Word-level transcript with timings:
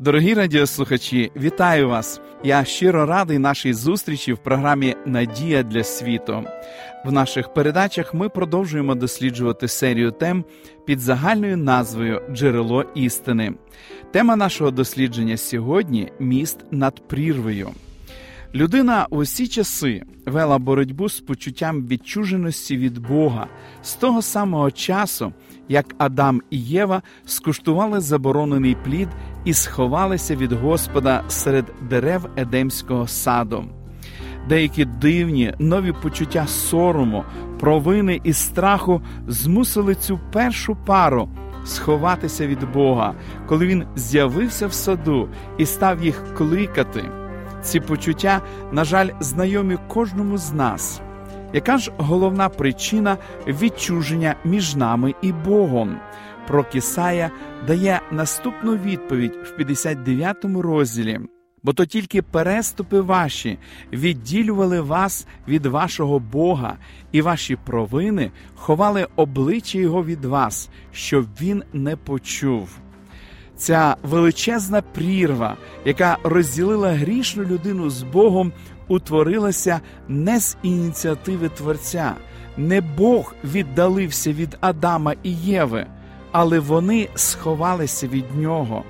Дорогі 0.00 0.34
радіослухачі, 0.34 1.32
вітаю 1.36 1.88
вас! 1.88 2.20
Я 2.44 2.64
щиро 2.64 3.06
радий 3.06 3.38
нашій 3.38 3.72
зустрічі 3.72 4.32
в 4.32 4.38
програмі 4.38 4.96
Надія 5.06 5.62
для 5.62 5.84
світу. 5.84 6.44
В 7.04 7.12
наших 7.12 7.54
передачах 7.54 8.14
ми 8.14 8.28
продовжуємо 8.28 8.94
досліджувати 8.94 9.68
серію 9.68 10.10
тем 10.10 10.44
під 10.86 11.00
загальною 11.00 11.56
назвою 11.56 12.22
Джерело 12.32 12.84
істини. 12.94 13.52
Тема 14.12 14.36
нашого 14.36 14.70
дослідження 14.70 15.36
сьогодні 15.36 16.12
міст 16.18 16.58
над 16.70 17.08
прірвою. 17.08 17.70
Людина 18.54 19.06
в 19.10 19.16
усі 19.16 19.48
часи 19.48 20.02
вела 20.26 20.58
боротьбу 20.58 21.08
з 21.08 21.20
почуттям 21.20 21.86
відчуженості 21.86 22.76
від 22.76 22.98
Бога 22.98 23.46
з 23.82 23.94
того 23.94 24.22
самого 24.22 24.70
часу, 24.70 25.32
як 25.68 25.94
Адам 25.98 26.42
і 26.50 26.60
Єва 26.62 27.02
скуштували 27.26 28.00
заборонений 28.00 28.76
плід 28.84 29.08
і 29.44 29.54
сховалися 29.54 30.36
від 30.36 30.52
Господа 30.52 31.22
серед 31.28 31.64
дерев 31.88 32.26
Едемського 32.36 33.06
саду. 33.06 33.64
Деякі 34.48 34.84
дивні 34.84 35.54
нові 35.58 35.92
почуття 35.92 36.46
сорому, 36.46 37.24
провини 37.60 38.20
і 38.24 38.32
страху 38.32 39.02
змусили 39.28 39.94
цю 39.94 40.20
першу 40.32 40.76
пару 40.86 41.28
сховатися 41.64 42.46
від 42.46 42.72
Бога, 42.72 43.14
коли 43.46 43.66
він 43.66 43.84
з'явився 43.96 44.66
в 44.66 44.72
саду 44.72 45.28
і 45.58 45.66
став 45.66 46.04
їх 46.04 46.34
кликати. 46.34 47.04
Ці 47.62 47.80
почуття, 47.80 48.40
на 48.72 48.84
жаль, 48.84 49.08
знайомі 49.20 49.78
кожному 49.88 50.38
з 50.38 50.52
нас. 50.52 51.00
Яка 51.52 51.78
ж 51.78 51.92
головна 51.98 52.48
причина 52.48 53.16
відчуження 53.46 54.34
між 54.44 54.76
нами 54.76 55.14
і 55.22 55.32
Богом? 55.32 55.96
Про 56.46 56.64
Кисая 56.64 57.30
дає 57.66 58.00
наступну 58.10 58.76
відповідь 58.76 59.38
в 59.44 59.56
59 59.56 60.44
розділі. 60.44 61.20
Бо 61.62 61.72
то 61.72 61.86
тільки 61.86 62.22
переступи 62.22 63.00
ваші 63.00 63.58
відділювали 63.92 64.80
вас 64.80 65.26
від 65.48 65.66
вашого 65.66 66.18
Бога, 66.18 66.76
і 67.12 67.22
ваші 67.22 67.56
провини 67.56 68.30
ховали 68.54 69.06
обличчя 69.16 69.78
Його 69.78 70.04
від 70.04 70.24
вас, 70.24 70.70
щоб 70.92 71.26
він 71.40 71.62
не 71.72 71.96
почув. 71.96 72.68
Ця 73.56 73.96
величезна 74.02 74.82
прірва, 74.82 75.56
яка 75.84 76.18
розділила 76.22 76.92
грішну 76.92 77.44
людину 77.44 77.90
з 77.90 78.02
Богом, 78.02 78.52
утворилася 78.88 79.80
не 80.08 80.40
з 80.40 80.56
ініціативи 80.62 81.48
Творця, 81.48 82.14
не 82.56 82.80
Бог 82.80 83.34
віддалився 83.44 84.32
від 84.32 84.56
Адама 84.60 85.14
і 85.22 85.34
Єви, 85.34 85.86
але 86.32 86.58
вони 86.58 87.08
сховалися 87.14 88.06
від 88.06 88.36
нього. 88.36 88.84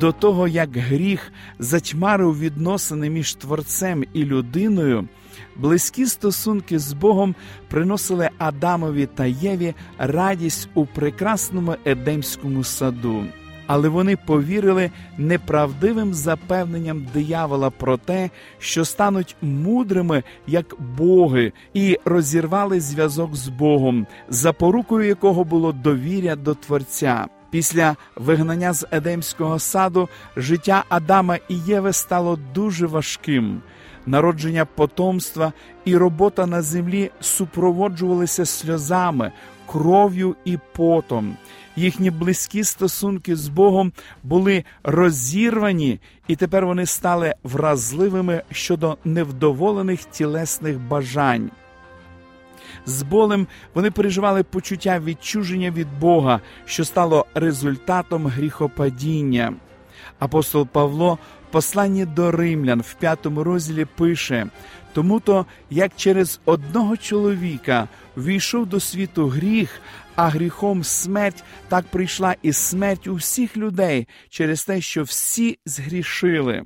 До 0.00 0.12
того, 0.12 0.48
як 0.48 0.76
гріх 0.76 1.32
затьмарив 1.58 2.38
відносини 2.38 3.10
між 3.10 3.34
Творцем 3.34 4.04
і 4.12 4.24
людиною, 4.24 5.08
близькі 5.56 6.06
стосунки 6.06 6.78
з 6.78 6.92
Богом 6.92 7.34
приносили 7.68 8.30
Адамові 8.38 9.06
та 9.06 9.24
Єві 9.24 9.74
радість 9.98 10.68
у 10.74 10.86
прекрасному 10.86 11.74
Едемському 11.84 12.64
саду 12.64 13.24
але 13.66 13.88
вони 13.88 14.16
повірили 14.16 14.90
неправдивим 15.18 16.14
запевненням 16.14 17.06
диявола 17.14 17.70
про 17.70 17.96
те, 17.96 18.30
що 18.58 18.84
стануть 18.84 19.36
мудрими 19.42 20.22
як 20.46 20.74
боги, 20.96 21.52
і 21.74 21.98
розірвали 22.04 22.80
зв'язок 22.80 23.36
з 23.36 23.48
Богом, 23.48 24.06
запорукою 24.28 25.08
якого 25.08 25.44
було 25.44 25.72
довіря 25.72 26.36
до 26.36 26.54
Творця. 26.54 27.26
Після 27.50 27.96
вигнання 28.16 28.72
з 28.72 28.86
Едемського 28.90 29.58
саду 29.58 30.08
життя 30.36 30.84
Адама 30.88 31.38
і 31.48 31.54
Єви 31.66 31.92
стало 31.92 32.38
дуже 32.54 32.86
важким. 32.86 33.62
Народження 34.06 34.64
потомства 34.64 35.52
і 35.84 35.96
робота 35.96 36.46
на 36.46 36.62
землі 36.62 37.10
супроводжувалися 37.20 38.46
сльозами, 38.46 39.32
кров'ю 39.66 40.36
і 40.44 40.58
потом 40.72 41.36
їхні 41.76 42.10
близькі 42.10 42.64
стосунки 42.64 43.36
з 43.36 43.48
Богом 43.48 43.92
були 44.22 44.64
розірвані, 44.82 46.00
і 46.28 46.36
тепер 46.36 46.66
вони 46.66 46.86
стали 46.86 47.34
вразливими 47.44 48.42
щодо 48.50 48.98
невдоволених 49.04 50.04
тілесних 50.04 50.78
бажань. 50.78 51.50
З 52.86 53.02
болем 53.02 53.46
вони 53.74 53.90
переживали 53.90 54.42
почуття 54.42 55.00
відчуження 55.00 55.70
від 55.70 55.98
Бога, 56.00 56.40
що 56.64 56.84
стало 56.84 57.26
результатом 57.34 58.26
гріхопадіння. 58.26 59.54
Апостол 60.18 60.66
Павло 60.66 61.18
в 61.54 61.56
посланні 61.56 62.04
до 62.04 62.30
римлян 62.30 62.80
в 62.80 62.94
п'ятому 62.94 63.44
розділі 63.44 63.84
пише: 63.84 64.46
тому 64.92 65.20
то, 65.20 65.46
як 65.70 65.92
через 65.96 66.40
одного 66.44 66.96
чоловіка 66.96 67.88
війшов 68.16 68.66
до 68.66 68.80
світу 68.80 69.26
гріх, 69.26 69.80
а 70.16 70.28
гріхом 70.28 70.84
смерть, 70.84 71.44
так 71.68 71.84
прийшла 71.84 72.36
і 72.42 72.52
смерть 72.52 73.06
у 73.06 73.14
всіх 73.14 73.56
людей 73.56 74.08
через 74.28 74.64
те, 74.64 74.80
що 74.80 75.02
всі 75.02 75.58
згрішили. 75.66 76.62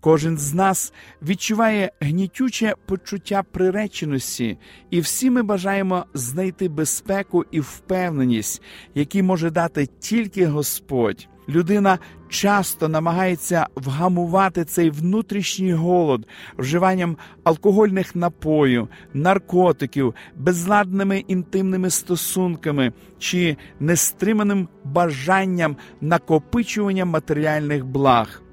Кожен 0.00 0.38
з 0.38 0.54
нас 0.54 0.92
відчуває 1.22 1.90
гнітюче 2.00 2.74
почуття 2.86 3.42
приреченості, 3.52 4.58
і 4.90 5.00
всі 5.00 5.30
ми 5.30 5.42
бажаємо 5.42 6.06
знайти 6.14 6.68
безпеку 6.68 7.44
і 7.50 7.60
впевненість, 7.60 8.62
які 8.94 9.22
може 9.22 9.50
дати 9.50 9.86
тільки 9.86 10.46
Господь. 10.46 11.28
Людина 11.48 11.98
часто 12.28 12.88
намагається 12.88 13.66
вгамувати 13.76 14.64
цей 14.64 14.90
внутрішній 14.90 15.72
голод 15.72 16.26
вживанням 16.58 17.16
алкогольних 17.44 18.16
напоїв, 18.16 18.88
наркотиків, 19.14 20.14
безладними 20.36 21.18
інтимними 21.18 21.90
стосунками 21.90 22.92
чи 23.18 23.56
нестриманим 23.80 24.68
бажанням 24.84 25.76
накопичування 26.00 27.04
матеріальних 27.04 27.86
благ. 27.86 28.43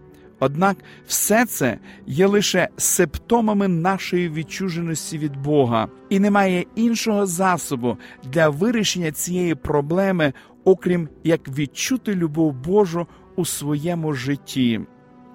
Однак 0.44 0.78
все 1.08 1.46
це 1.46 1.78
є 2.08 2.28
лише 2.28 2.68
симптомами 2.78 3.68
нашої 3.68 4.30
відчуженості 4.30 5.18
від 5.18 5.38
Бога, 5.38 5.88
і 6.10 6.20
немає 6.20 6.66
іншого 6.76 7.26
засобу 7.26 7.98
для 8.24 8.50
вирішення 8.50 9.12
цієї 9.12 9.56
проблеми, 9.56 10.34
окрім 10.64 11.10
як 11.24 11.48
відчути 11.48 12.16
любов 12.16 12.54
Божу 12.54 13.08
у 13.36 13.46
своєму 13.46 14.14
житті. 14.14 14.82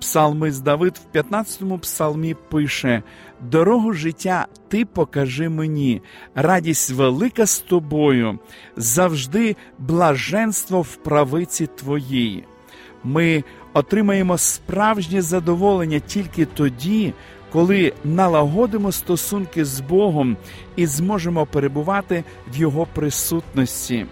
Псалмист 0.00 0.62
Давид 0.62 1.00
в 1.05 1.17
15-му 1.17 1.78
псалмі 1.78 2.37
пише: 2.50 3.03
Дорогу 3.41 3.93
життя 3.93 4.47
ти 4.69 4.84
покажи 4.84 5.49
мені, 5.49 6.03
радість 6.34 6.91
велика 6.91 7.47
з 7.47 7.61
тобою, 7.61 8.38
завжди 8.77 9.56
блаженство 9.78 10.83
в 10.83 10.97
правиці 10.97 11.69
твоїй. 11.77 12.44
Ми 13.06 13.44
отримаємо 13.73 14.38
справжнє 14.38 15.23
задоволення 15.23 15.99
тільки 15.99 16.44
тоді, 16.44 17.12
коли 17.53 17.93
налагодимо 18.05 18.93
стосунки 18.93 19.64
з 19.64 19.81
Богом 19.81 20.37
і 20.76 20.87
зможемо 20.87 21.47
перебувати 21.47 22.25
в 22.55 22.56
Його 22.56 22.87
присутності. 22.94 24.06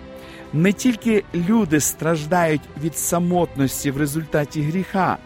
Не 0.52 0.72
тільки 0.72 1.24
люди 1.34 1.80
страждають 1.80 2.60
від 2.82 2.96
самотності 2.96 3.90
в 3.90 3.96
результаті 3.96 4.62
гріха, 4.62 5.18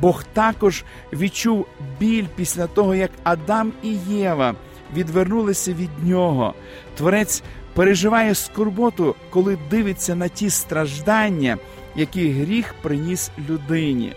Бог 0.00 0.24
також 0.32 0.84
відчув 1.12 1.66
біль 2.00 2.26
після 2.36 2.66
того, 2.66 2.94
як 2.94 3.10
Адам 3.22 3.72
і 3.82 3.96
Єва 4.08 4.54
відвернулися 4.96 5.72
від 5.72 6.08
нього. 6.08 6.54
Творець 6.96 7.42
переживає 7.74 8.34
скорботу, 8.34 9.14
коли 9.30 9.58
дивиться 9.70 10.14
на 10.14 10.28
ті 10.28 10.50
страждання, 10.50 11.58
які 11.96 12.30
гріх 12.30 12.74
приніс 12.82 13.30
людині. 13.48 14.12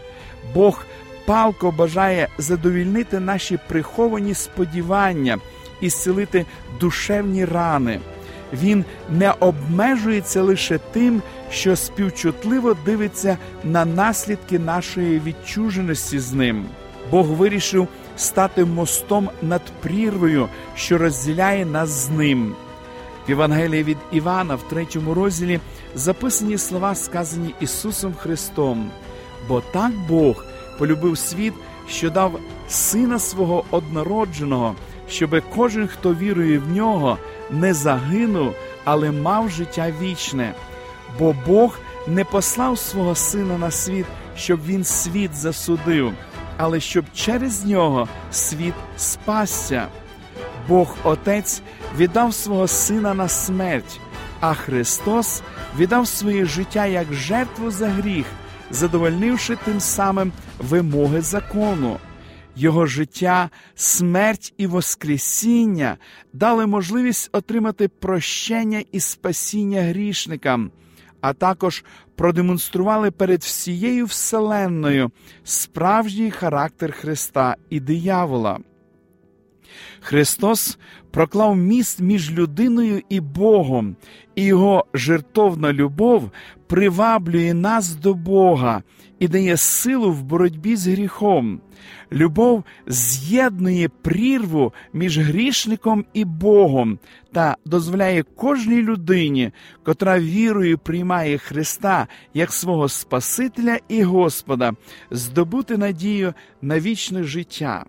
Бог 0.53 0.85
палко 1.25 1.71
бажає 1.71 2.27
задовільнити 2.37 3.19
наші 3.19 3.59
приховані 3.67 4.33
сподівання 4.33 5.37
і 5.81 5.89
зцілити 5.89 6.45
душевні 6.79 7.45
рани. 7.45 7.99
Він 8.53 8.85
не 9.09 9.31
обмежується 9.31 10.41
лише 10.41 10.77
тим, 10.77 11.21
що 11.51 11.75
співчутливо 11.75 12.75
дивиться 12.85 13.37
на 13.63 13.85
наслідки 13.85 14.59
нашої 14.59 15.19
відчуженості 15.19 16.19
з 16.19 16.33
ним. 16.33 16.65
Бог 17.11 17.27
вирішив 17.27 17.87
стати 18.17 18.65
мостом 18.65 19.29
над 19.41 19.61
прірвою, 19.81 20.47
що 20.75 20.97
розділяє 20.97 21.65
нас 21.65 21.89
з 21.89 22.09
ним. 22.09 22.55
В 23.27 23.29
Євангелії 23.29 23.83
від 23.83 23.97
Івана, 24.11 24.55
в 24.55 24.61
третьому 24.61 25.13
розділі, 25.13 25.59
записані 25.97 26.57
слова, 26.57 26.95
сказані 26.95 27.55
Ісусом 27.59 28.13
Христом. 28.13 28.91
Бо 29.47 29.61
так 29.61 29.91
Бог 30.09 30.45
полюбив 30.77 31.17
світ, 31.17 31.53
що 31.89 32.09
дав 32.09 32.39
Сина 32.69 33.19
свого 33.19 33.63
однородженого, 33.71 34.75
щоби 35.09 35.43
кожен, 35.55 35.87
хто 35.87 36.13
вірує 36.13 36.59
в 36.59 36.69
нього, 36.75 37.17
не 37.51 37.73
загинув, 37.73 38.53
але 38.83 39.11
мав 39.11 39.49
життя 39.49 39.93
вічне. 40.01 40.53
Бо 41.19 41.35
Бог 41.47 41.79
не 42.07 42.23
послав 42.23 42.77
свого 42.77 43.15
Сина 43.15 43.57
на 43.57 43.71
світ, 43.71 44.05
щоб 44.35 44.65
він 44.65 44.83
світ 44.83 45.35
засудив, 45.35 46.13
але 46.57 46.79
щоб 46.79 47.05
через 47.13 47.65
нього 47.65 48.07
світ 48.31 48.73
спасся. 48.97 49.87
Бог 50.67 50.95
Отець 51.03 51.61
віддав 51.97 52.33
свого 52.33 52.67
Сина 52.67 53.13
на 53.13 53.27
смерть, 53.27 53.99
а 54.39 54.53
Христос 54.53 55.41
віддав 55.77 56.07
своє 56.07 56.45
життя 56.45 56.85
як 56.85 57.13
жертву 57.13 57.71
за 57.71 57.87
гріх, 57.87 58.25
задовольнивши 58.71 59.57
тим 59.65 59.79
самим 59.79 60.31
вимоги 60.59 61.21
закону. 61.21 61.97
Його 62.55 62.85
життя, 62.85 63.49
смерть 63.75 64.53
і 64.57 64.67
Воскресіння 64.67 65.97
дали 66.33 66.65
можливість 66.65 67.29
отримати 67.31 67.87
прощення 67.87 68.83
і 68.91 68.99
спасіння 68.99 69.81
грішникам, 69.81 70.71
а 71.21 71.33
також 71.33 71.83
продемонстрували 72.15 73.11
перед 73.11 73.41
всією 73.41 74.05
Вселенною 74.05 75.11
справжній 75.43 76.31
характер 76.31 76.91
Христа 76.91 77.55
і 77.69 77.79
диявола. 77.79 78.59
Христос 79.99 80.77
проклав 81.11 81.55
міст 81.55 81.99
між 81.99 82.31
людиною 82.31 83.01
і 83.09 83.19
Богом, 83.19 83.95
і 84.35 84.43
його 84.43 84.85
жертовна 84.93 85.73
любов 85.73 86.31
приваблює 86.67 87.53
нас 87.53 87.95
до 87.95 88.13
Бога 88.13 88.83
і 89.19 89.27
дає 89.27 89.57
силу 89.57 90.11
в 90.11 90.23
боротьбі 90.23 90.75
з 90.75 90.87
гріхом. 90.87 91.61
Любов 92.11 92.63
з'єднує 92.87 93.89
прірву 93.89 94.73
між 94.93 95.19
грішником 95.19 96.05
і 96.13 96.25
Богом 96.25 96.99
та 97.31 97.57
дозволяє 97.65 98.23
кожній 98.23 98.81
людині, 98.81 99.51
котра 99.83 100.19
вірою 100.19 100.77
приймає 100.77 101.37
Христа 101.37 102.07
як 102.33 102.53
свого 102.53 102.89
Спасителя 102.89 103.77
і 103.87 104.03
Господа, 104.03 104.73
здобути 105.11 105.77
надію 105.77 106.33
на 106.61 106.79
вічне 106.79 107.23
життя. 107.23 107.85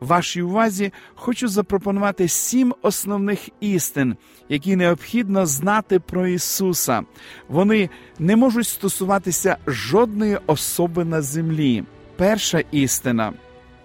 Вашій 0.00 0.42
увазі 0.42 0.92
хочу 1.14 1.48
запропонувати 1.48 2.28
сім 2.28 2.74
основних 2.82 3.48
істин, 3.60 4.16
які 4.48 4.76
необхідно 4.76 5.46
знати 5.46 6.00
про 6.00 6.26
Ісуса. 6.26 7.02
Вони 7.48 7.90
не 8.18 8.36
можуть 8.36 8.68
стосуватися 8.68 9.56
жодної 9.66 10.38
особи 10.46 11.04
на 11.04 11.22
землі. 11.22 11.84
Перша 12.16 12.62
істина. 12.70 13.32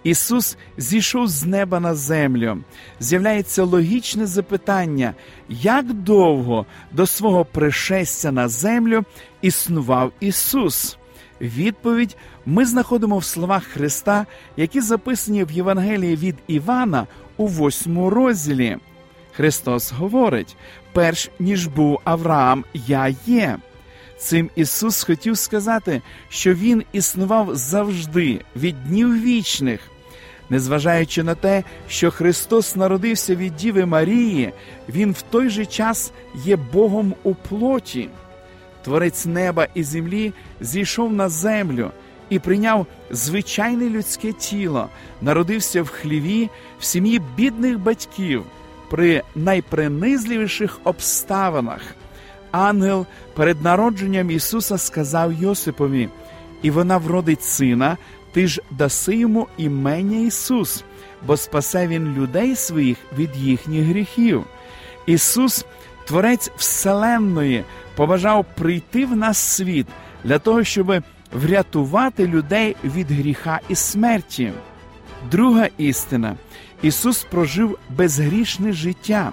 Ісус 0.04 0.58
зійшов 0.78 1.28
з 1.28 1.46
неба 1.46 1.80
на 1.80 1.96
землю. 1.96 2.58
З'являється 3.00 3.64
логічне 3.64 4.26
запитання, 4.26 5.14
як 5.50 5.94
довго 5.94 6.66
до 6.92 7.06
свого 7.06 7.46
пришестя 7.46 8.32
на 8.32 8.48
землю 8.48 9.04
існував 9.42 10.12
Ісус? 10.20 10.98
Відповідь 11.42 12.18
ми 12.46 12.66
знаходимо 12.66 13.18
в 13.18 13.24
словах 13.24 13.64
Христа, 13.64 14.26
які 14.58 14.82
записані 14.82 15.44
в 15.44 15.52
Євангелії 15.52 16.16
від 16.16 16.36
Івана 16.48 17.08
у 17.38 17.48
восьмому 17.48 18.10
розділі. 18.10 18.78
Христос 19.32 19.92
говорить: 19.92 20.56
перш 20.94 21.30
ніж 21.40 21.68
був 21.68 22.00
Авраам, 22.04 22.66
я 22.74 23.16
є. 23.26 23.58
Цим 24.18 24.50
Ісус 24.56 25.04
хотів 25.04 25.38
сказати, 25.38 26.02
що 26.30 26.54
Він 26.54 26.84
існував 26.92 27.56
завжди 27.56 28.42
від 28.56 28.84
днів 28.84 29.22
вічних. 29.24 29.80
Незважаючи 30.50 31.24
на 31.24 31.36
те, 31.36 31.64
що 31.88 32.12
Христос 32.12 32.76
народився 32.76 33.36
від 33.36 33.56
Діви 33.56 33.86
Марії, 33.86 34.54
Він 34.90 35.12
в 35.12 35.22
той 35.22 35.50
же 35.50 35.66
час 35.66 36.12
є 36.46 36.56
Богом 36.56 37.14
у 37.24 37.36
плоті. 37.36 38.10
Творець 38.86 39.26
неба 39.26 39.68
і 39.74 39.84
землі 39.84 40.34
зійшов 40.62 41.14
на 41.14 41.30
землю 41.30 41.92
і 42.30 42.40
прийняв 42.40 42.88
звичайне 43.12 43.90
людське 43.90 44.32
тіло, 44.32 44.90
народився 45.22 45.84
в 45.84 45.88
хліві 45.88 46.50
в 46.80 46.86
сім'ї 46.86 47.22
бідних 47.38 47.80
батьків 47.80 48.44
при 48.90 49.22
найпринизливіших 49.36 50.80
обставинах. 50.84 51.82
Ангел 52.52 53.06
перед 53.34 53.62
народженням 53.64 54.32
Ісуса 54.32 54.78
сказав 54.78 55.34
Йосипові, 55.34 56.10
і 56.62 56.72
вона 56.72 56.98
вродить 56.98 57.44
сина, 57.44 57.98
ти 58.32 58.48
ж 58.48 58.62
даси 58.72 59.16
йому 59.16 59.48
імення 59.58 60.20
Ісус, 60.20 60.84
бо 61.28 61.38
спасе 61.38 61.88
Він 61.88 62.16
людей 62.16 62.56
своїх 62.56 62.98
від 63.18 63.36
їхніх 63.36 63.86
гріхів. 63.86 64.44
Ісус, 65.06 65.66
Творець 66.06 66.52
Вселенної, 66.58 67.64
побажав 67.96 68.46
прийти 68.56 69.06
в 69.06 69.16
нас 69.16 69.38
світ 69.38 69.88
для 70.24 70.40
того, 70.40 70.64
щоб 70.64 71.04
врятувати 71.34 72.28
людей 72.28 72.76
від 72.84 73.12
гріха 73.12 73.60
і 73.70 73.76
смерті. 73.76 74.52
Друга 75.32 75.68
істина 75.78 76.36
Ісус 76.82 77.24
прожив 77.24 77.78
безгрішне 77.90 78.74
життя. 78.74 79.32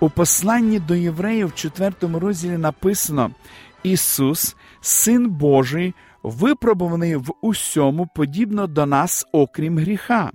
У 0.00 0.10
посланні 0.10 0.78
до 0.78 0.94
євреїв 0.94 1.46
в 1.46 1.54
4 1.54 1.92
розділі 2.00 2.58
написано: 2.58 3.30
Ісус, 3.82 4.56
Син 4.80 5.30
Божий, 5.30 5.94
випробуваний 6.22 7.16
в 7.16 7.30
усьому 7.40 8.08
подібно 8.14 8.66
до 8.66 8.86
нас, 8.86 9.26
окрім 9.32 9.78
гріха. 9.78 10.30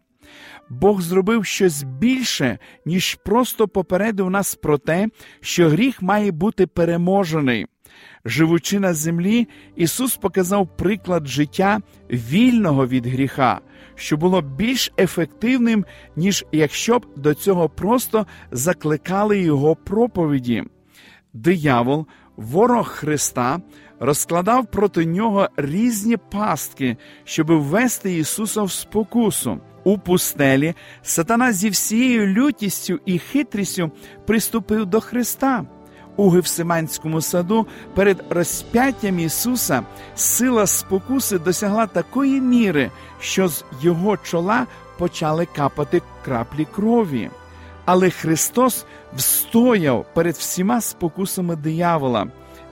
Бог 0.69 1.01
зробив 1.01 1.45
щось 1.45 1.83
більше, 1.83 2.57
ніж 2.85 3.15
просто 3.15 3.67
попередив 3.67 4.29
нас 4.29 4.55
про 4.55 4.77
те, 4.77 5.07
що 5.41 5.69
гріх 5.69 6.01
має 6.01 6.31
бути 6.31 6.67
переможений. 6.67 7.65
Живучи 8.25 8.79
на 8.79 8.93
землі, 8.93 9.47
Ісус 9.75 10.17
показав 10.17 10.77
приклад 10.77 11.27
життя 11.27 11.79
вільного 12.09 12.87
від 12.87 13.05
гріха, 13.05 13.61
що 13.95 14.17
було 14.17 14.41
більш 14.41 14.91
ефективним, 14.97 15.85
ніж 16.15 16.45
якщо 16.51 16.99
б 16.99 17.05
до 17.15 17.33
цього 17.33 17.69
просто 17.69 18.27
закликали 18.51 19.41
Його 19.41 19.75
проповіді. 19.75 20.63
Диявол, 21.33 22.05
ворог 22.37 22.87
Христа, 22.87 23.59
розкладав 23.99 24.65
проти 24.65 25.05
нього 25.05 25.49
різні 25.57 26.17
пастки, 26.17 26.97
щоб 27.23 27.51
ввести 27.51 28.17
Ісуса 28.17 28.63
в 28.63 28.71
спокусу. 28.71 29.59
У 29.83 29.97
пустелі 29.97 30.73
сатана 31.03 31.53
зі 31.53 31.69
всією 31.69 32.27
лютістю 32.27 32.99
і 33.05 33.19
хитрістю 33.19 33.91
приступив 34.25 34.85
до 34.85 35.01
Христа. 35.01 35.65
У 36.17 36.29
Гевсиманському 36.29 37.21
саду 37.21 37.67
перед 37.93 38.23
розп'яттям 38.29 39.19
Ісуса 39.19 39.83
сила 40.15 40.67
спокуси 40.67 41.39
досягла 41.39 41.87
такої 41.87 42.41
міри, 42.41 42.91
що 43.19 43.47
з 43.47 43.65
його 43.81 44.17
чола 44.17 44.67
почали 44.97 45.47
капати 45.55 46.01
краплі 46.23 46.67
крові. 46.75 47.29
Але 47.85 48.09
Христос 48.09 48.85
встояв 49.15 50.05
перед 50.13 50.35
всіма 50.35 50.81
спокусами 50.81 51.55
диявола. 51.55 52.27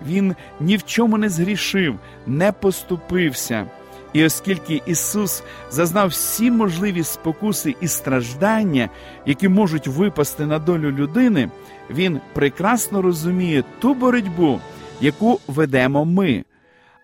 Він 0.08 0.36
ні 0.60 0.78
в 0.78 0.84
чому 0.84 1.18
не 1.18 1.30
згрішив, 1.30 2.00
не 2.28 2.52
поступився. 2.52 3.66
І 4.14 4.26
оскільки 4.26 4.82
Ісус 4.86 5.44
зазнав 5.72 6.08
всі 6.08 6.52
можливі 6.52 7.04
спокуси 7.04 7.76
і 7.82 7.88
страждання, 7.88 8.90
які 9.26 9.50
можуть 9.50 9.88
випасти 9.88 10.46
на 10.46 10.60
долю 10.60 10.92
людини, 10.92 11.50
Він 11.90 12.20
прекрасно 12.34 13.02
розуміє 13.02 13.64
ту 13.80 13.94
боротьбу, 13.94 14.62
яку 15.02 15.40
ведемо 15.48 16.06
ми. 16.06 16.44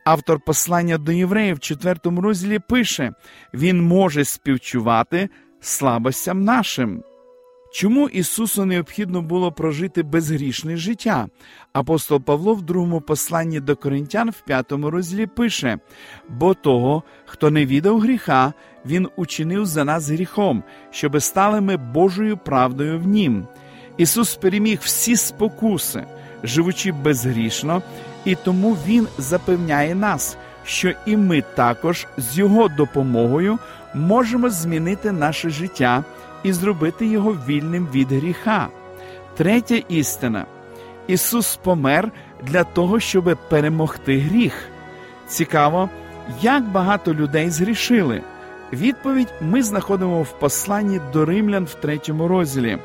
Автор 0.05 0.39
послання 0.39 0.97
до 0.97 1.11
євреїв 1.11 1.55
в 1.55 1.59
4 1.59 1.95
розділі 2.03 2.59
пише: 2.59 3.11
Він 3.53 3.81
може 3.81 4.25
співчувати 4.25 5.29
слабостям 5.61 6.43
нашим. 6.43 7.03
Чому 7.71 8.09
Ісусу 8.09 8.65
необхідно 8.65 9.21
було 9.21 9.51
прожити 9.51 10.03
безгрішне 10.03 10.77
життя? 10.77 11.27
Апостол 11.73 12.21
Павло 12.21 12.53
в 12.53 12.61
другому 12.61 13.01
посланні 13.01 13.59
до 13.59 13.75
Коринтян 13.75 14.29
в 14.29 14.41
п'ятому 14.41 14.89
розділі 14.89 15.27
пише: 15.27 15.79
бо 16.29 16.53
того, 16.53 17.03
хто 17.25 17.51
не 17.51 17.65
віддав 17.65 17.99
гріха, 17.99 18.53
Він 18.85 19.07
учинив 19.15 19.65
за 19.65 19.83
нас 19.83 20.09
гріхом, 20.09 20.63
щоби 20.91 21.19
стали 21.19 21.61
ми 21.61 21.77
Божою 21.77 22.37
правдою 22.37 22.99
в 22.99 23.07
Нім. 23.07 23.47
Ісус 23.97 24.35
переміг 24.35 24.79
всі 24.81 25.15
спокуси, 25.15 26.03
живучи 26.43 26.91
безгрішно, 26.91 27.81
і 28.25 28.35
тому 28.35 28.77
Він 28.87 29.07
запевняє 29.17 29.95
нас, 29.95 30.37
що 30.63 30.91
і 31.05 31.17
ми 31.17 31.43
також 31.55 32.07
з 32.17 32.37
Його 32.37 32.67
допомогою 32.67 33.59
можемо 33.93 34.49
змінити 34.49 35.11
наше 35.11 35.49
життя 35.49 36.03
і 36.43 36.53
зробити 36.53 37.05
його 37.05 37.37
вільним 37.47 37.87
від 37.93 38.11
гріха. 38.11 38.67
Третя 39.37 39.75
істина. 39.89 40.45
Ісус 41.07 41.55
помер 41.55 42.11
для 42.43 42.63
того, 42.63 42.99
щоб 42.99 43.37
перемогти 43.49 44.19
гріх. 44.19 44.69
Цікаво, 45.27 45.89
як 46.41 46.63
багато 46.63 47.13
людей 47.13 47.49
згрішили. 47.49 48.21
Відповідь 48.73 49.33
ми 49.41 49.63
знаходимо 49.63 50.21
в 50.21 50.39
посланні 50.39 50.99
до 51.13 51.25
римлян 51.25 51.63
в 51.63 51.73
третьому 51.73 52.27
розділі. 52.27 52.77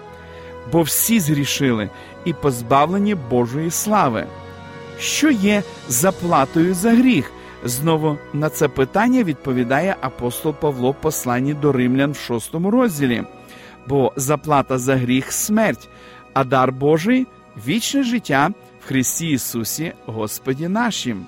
Бо 0.72 0.82
всі 0.82 1.20
згрішили 1.20 1.90
і 2.24 2.32
позбавлені 2.32 3.14
Божої 3.14 3.70
слави. 3.70 4.26
Що 4.98 5.30
є 5.30 5.62
заплатою 5.88 6.74
за 6.74 6.90
гріх? 6.90 7.32
Знову 7.64 8.18
на 8.32 8.48
це 8.48 8.68
питання 8.68 9.22
відповідає 9.22 9.96
апостол 10.00 10.54
Павло 10.54 10.90
в 10.90 11.00
посланні 11.00 11.54
до 11.54 11.72
римлян 11.72 12.12
в 12.12 12.16
шостому 12.16 12.70
розділі. 12.70 13.22
Бо 13.86 14.12
заплата 14.16 14.78
за 14.78 14.96
гріх 14.96 15.32
смерть, 15.32 15.88
а 16.34 16.44
дар 16.44 16.72
Божий 16.72 17.26
вічне 17.66 18.02
життя 18.02 18.50
в 18.80 18.86
Христі 18.86 19.28
Ісусі 19.28 19.92
Господі 20.06 20.68
нашим. 20.68 21.26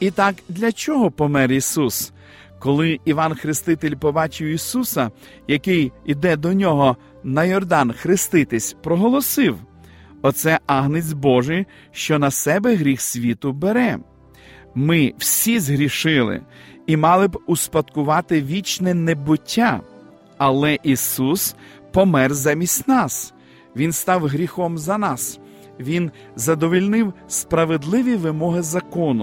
І 0.00 0.10
так, 0.10 0.34
для 0.48 0.72
чого 0.72 1.10
помер 1.10 1.52
Ісус? 1.52 2.12
Коли 2.58 3.00
Іван 3.04 3.34
Хреститель 3.34 3.94
побачив 3.94 4.48
Ісуса, 4.48 5.10
який 5.48 5.92
іде 6.04 6.36
до 6.36 6.52
нього 6.52 6.96
на 7.24 7.44
Йордан 7.44 7.92
хреститись, 7.92 8.76
проголосив: 8.82 9.58
Оце 10.22 10.58
агнець 10.66 11.12
Божий, 11.12 11.66
що 11.92 12.18
на 12.18 12.30
себе 12.30 12.76
гріх 12.76 13.00
світу 13.00 13.52
бере. 13.52 13.98
Ми 14.74 15.14
всі 15.18 15.60
згрішили 15.60 16.42
і 16.86 16.96
мали 16.96 17.28
б 17.28 17.38
успадкувати 17.46 18.42
вічне 18.42 18.94
небуття, 18.94 19.80
але 20.38 20.78
Ісус 20.82 21.54
помер 21.92 22.34
замість 22.34 22.88
нас. 22.88 23.34
Він 23.76 23.92
став 23.92 24.26
гріхом 24.26 24.78
за 24.78 24.98
нас. 24.98 25.40
Він 25.80 26.10
задовільнив 26.36 27.12
справедливі 27.28 28.16
вимоги 28.16 28.62
закону. 28.62 29.18